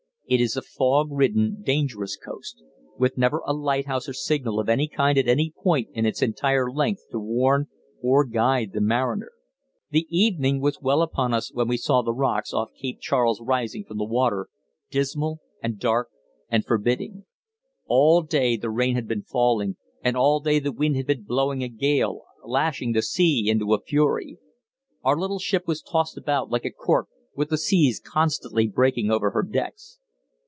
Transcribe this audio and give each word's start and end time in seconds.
It 0.27 0.39
is 0.39 0.55
a 0.55 0.61
fog 0.61 1.09
ridden, 1.11 1.61
dangerous 1.61 2.15
coast, 2.15 2.63
with 2.97 3.17
never 3.17 3.41
a 3.45 3.51
lighthouse 3.51 4.07
or 4.07 4.13
signal 4.13 4.61
of 4.61 4.69
any 4.69 4.87
kind 4.87 5.17
at 5.17 5.27
any 5.27 5.51
point 5.53 5.89
in 5.91 6.05
its 6.05 6.21
entire 6.21 6.71
length 6.71 7.01
to 7.11 7.19
warn 7.19 7.67
or 8.01 8.23
guide 8.23 8.71
the 8.71 8.79
mariner. 8.79 9.31
The 9.89 10.07
evening 10.09 10.61
was 10.61 10.79
well 10.81 11.01
upon 11.01 11.33
us 11.33 11.51
when 11.53 11.67
we 11.67 11.75
saw 11.75 12.01
the 12.01 12.13
rocks 12.13 12.53
off 12.53 12.71
Cape 12.81 13.01
Charles 13.01 13.41
rising 13.41 13.83
from 13.83 13.97
the 13.97 14.05
water, 14.05 14.47
dismal, 14.89 15.41
and 15.61 15.77
dark, 15.77 16.07
and 16.47 16.63
forbidding. 16.63 17.25
All 17.85 18.21
day 18.21 18.55
the 18.55 18.69
rain 18.69 18.95
had 18.95 19.09
been 19.09 19.23
falling, 19.23 19.75
and 20.01 20.15
all 20.15 20.39
day 20.39 20.59
the 20.59 20.71
wind 20.71 20.95
had 20.95 21.07
been 21.07 21.23
blowing 21.25 21.61
a 21.61 21.67
gale, 21.67 22.21
lashing 22.45 22.93
the 22.93 23.01
sea 23.01 23.49
into 23.49 23.73
a 23.73 23.81
fury. 23.81 24.37
Our 25.03 25.17
little 25.19 25.39
ship 25.39 25.67
was 25.67 25.81
tossed 25.81 26.17
about 26.17 26.49
like 26.49 26.63
a 26.63 26.71
cork, 26.71 27.09
with 27.35 27.49
the 27.49 27.57
seas 27.57 27.99
constantly 28.01 28.65
breaking 28.69 29.11
over 29.11 29.31
her 29.31 29.43
decks. 29.43 29.97